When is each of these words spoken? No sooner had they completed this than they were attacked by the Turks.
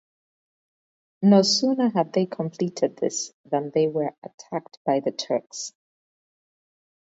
No 1.21 1.43
sooner 1.43 1.89
had 1.89 2.11
they 2.13 2.25
completed 2.25 2.97
this 2.97 3.33
than 3.45 3.69
they 3.69 3.85
were 3.87 4.15
attacked 4.23 4.79
by 4.83 4.99
the 4.99 5.11
Turks. 5.11 5.73